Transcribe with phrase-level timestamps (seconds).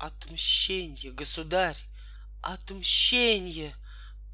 [0.00, 1.76] Отмщенье, государь,
[2.40, 3.76] отмщенье!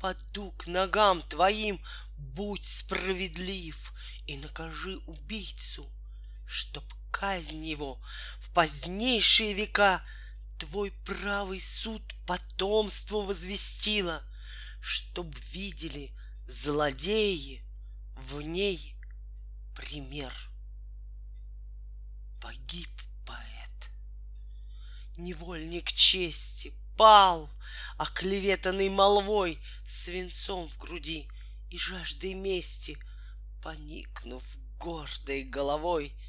[0.01, 1.83] Паду к ногам твоим,
[2.17, 3.93] будь справедлив
[4.29, 5.91] И накажи убийцу,
[6.47, 8.01] чтоб казнь его
[8.39, 10.05] В позднейшие века
[10.59, 14.23] Твой правый суд потомству возвестила,
[14.81, 16.15] Чтоб видели
[16.47, 17.65] злодеи
[18.15, 18.95] в ней
[19.75, 20.33] пример.
[22.41, 22.89] Погиб
[25.19, 27.51] невольник чести, пал,
[27.99, 31.29] Оклеветанный молвой, свинцом в груди
[31.71, 32.99] И жаждой мести,
[33.63, 34.45] поникнув
[34.79, 36.15] гордой головой—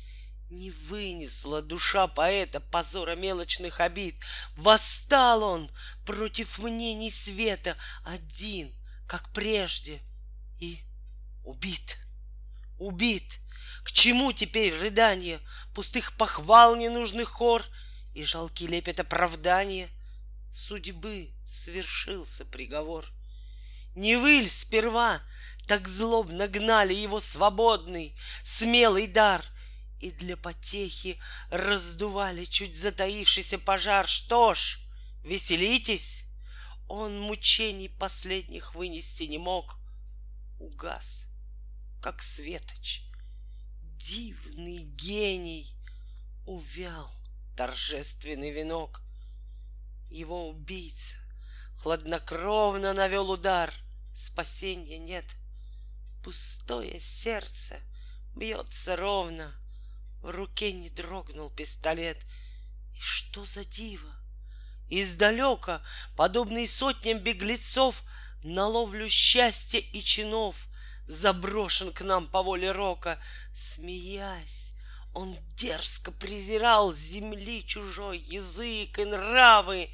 [0.49, 4.15] не вынесла душа поэта позора мелочных обид.
[4.55, 5.71] Восстал он
[6.05, 8.73] против мнений света один,
[9.07, 10.01] как прежде,
[10.59, 10.79] и
[11.43, 11.97] убит,
[12.79, 13.39] убит.
[13.83, 15.39] К чему теперь рыдание
[15.73, 17.63] пустых похвал ненужных хор
[18.17, 19.89] и жалкий лепет оправдания?
[20.51, 23.05] Судьбы свершился приговор.
[23.95, 25.21] Не выль сперва
[25.67, 29.43] так злобно гнали его свободный, смелый дар—
[29.99, 34.07] и для потехи раздували чуть затаившийся пожар.
[34.07, 34.79] Что ж,
[35.23, 36.25] веселитесь!
[36.87, 39.77] Он мучений последних вынести не мог.
[40.59, 41.25] Угас,
[42.01, 43.03] как светоч.
[43.97, 45.75] Дивный гений
[46.45, 47.11] увял
[47.57, 49.01] торжественный венок.
[50.09, 51.17] Его убийца
[51.77, 53.73] хладнокровно навел удар.
[54.13, 55.35] Спасения нет.
[56.23, 57.81] Пустое сердце
[58.33, 59.53] бьется ровно—
[60.21, 62.25] в руке не дрогнул пистолет.
[62.95, 64.13] И что за диво?
[64.89, 65.81] Издалека,
[66.15, 68.03] подобный сотням беглецов,
[68.43, 70.67] На ловлю счастья и чинов
[71.07, 73.19] Заброшен к нам по воле рока.
[73.53, 74.73] Смеясь,
[75.17, 79.89] он дерзко презирал Земли чужой язык и нравы.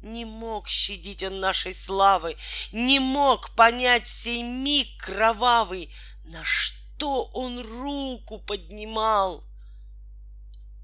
[0.00, 2.36] Не мог щадить он нашей славы,
[2.72, 5.92] Не мог понять сей миг кровавый,
[6.24, 9.44] На что он руку поднимал—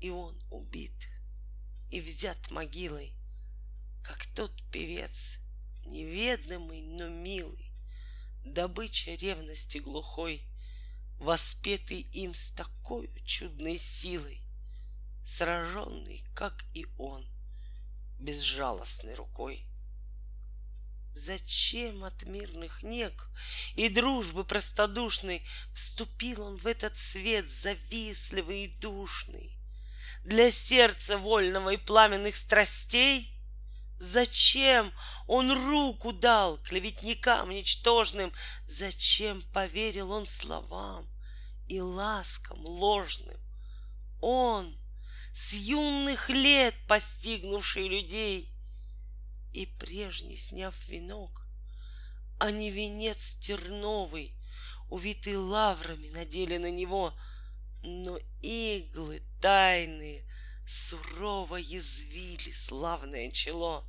[0.00, 1.08] и он убит
[1.90, 3.14] и взят могилой,
[4.02, 5.38] как тот певец,
[5.84, 7.72] неведомый, но милый,
[8.44, 10.44] добыча ревности глухой,
[11.18, 14.42] воспетый им с такой чудной силой,
[15.24, 17.26] сраженный, как и он,
[18.18, 19.64] безжалостной рукой.
[21.14, 23.30] Зачем от мирных нег
[23.74, 29.56] и дружбы простодушной Вступил он в этот свет завистливый и душный?
[30.26, 33.32] для сердца вольного и пламенных страстей?
[33.98, 34.92] Зачем
[35.26, 38.32] он руку дал клеветникам ничтожным?
[38.66, 41.08] Зачем поверил он словам
[41.68, 43.38] и ласкам ложным?
[44.20, 44.78] Он,
[45.32, 48.52] с юных лет постигнувший людей,
[49.52, 51.46] и прежний сняв венок,
[52.38, 54.34] а не венец терновый,
[54.90, 57.14] увитый лаврами, надели на него—
[57.86, 60.25] но иглы тайные
[60.66, 63.84] сурово язвили славное чело.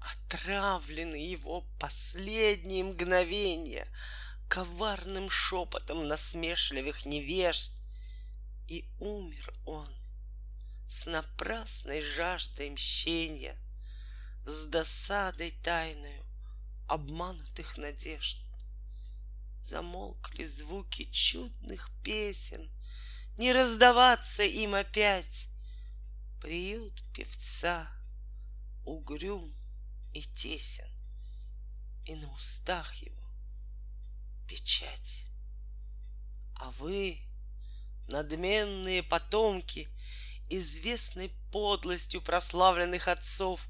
[0.00, 3.86] Отравлены его последние мгновения
[4.48, 7.72] коварным шепотом насмешливых невежд,
[8.66, 9.88] и умер он
[10.88, 13.56] с напрасной жаждой мщения,
[14.46, 16.24] с досадой тайною
[16.88, 18.38] обманутых надежд
[19.62, 22.68] замолкли звуки чудных песен,
[23.38, 25.49] Не раздаваться им опять.
[26.40, 27.86] Приют певца
[28.84, 29.54] угрюм
[30.14, 30.88] и тесен,
[32.06, 33.30] И на устах его
[34.48, 35.26] печать.
[36.56, 37.20] А вы,
[38.08, 39.88] надменные потомки,
[40.48, 43.68] Известной подлостью прославленных отцов,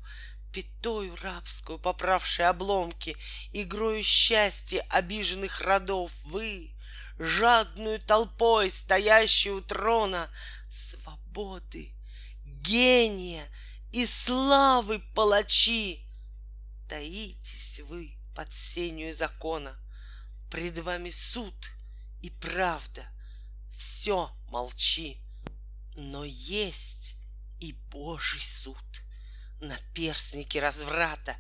[0.53, 3.17] пятою рабскую, поправшие обломки,
[3.53, 6.73] игрою счастья обиженных родов, вы,
[7.19, 10.31] жадную толпой, стоящую у трона,
[10.71, 11.95] свободы,
[12.63, 13.47] гения
[13.93, 16.09] и славы палачи,
[16.89, 19.77] таитесь вы под сенью закона,
[20.51, 21.55] пред вами суд
[22.23, 23.09] и правда,
[23.77, 25.19] все молчи,
[25.97, 27.17] но есть
[27.61, 28.77] и Божий суд—
[29.61, 31.37] наперсники разврата.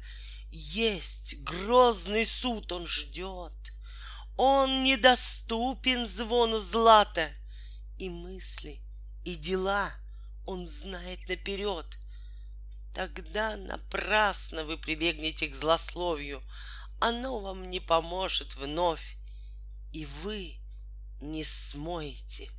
[0.50, 3.72] Есть грозный суд он ждет.
[4.36, 7.30] Он недоступен звону злата.
[7.98, 8.80] И мысли,
[9.24, 9.92] и дела
[10.50, 11.86] он знает наперед.
[12.92, 16.42] Тогда напрасно вы прибегнете к злословию.
[17.00, 19.16] Оно вам не поможет вновь.
[19.92, 20.56] И вы
[21.20, 22.50] не смоете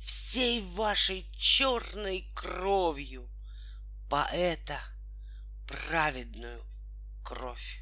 [0.00, 3.28] всей вашей черной кровью
[4.08, 4.80] поэта
[5.66, 6.64] праведную
[7.24, 7.80] кровь.